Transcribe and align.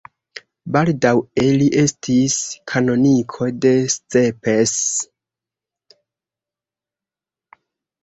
Baldaŭe 0.77 1.43
li 1.61 1.67
estis 1.81 2.39
kanoniko 2.73 3.51
de 3.67 3.75
Szepes. 3.99 4.75